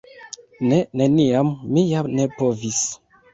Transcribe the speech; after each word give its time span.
Ne, 0.71 0.79
neniam, 1.01 1.51
mi 1.77 1.85
ja 1.91 2.01
ne 2.21 2.27
povis. 2.41 2.81